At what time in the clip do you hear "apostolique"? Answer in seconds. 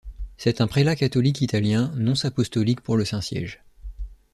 2.25-2.81